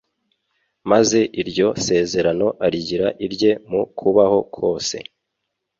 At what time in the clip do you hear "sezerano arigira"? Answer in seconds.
1.85-3.07